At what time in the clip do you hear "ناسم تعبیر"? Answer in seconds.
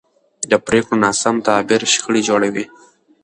1.03-1.81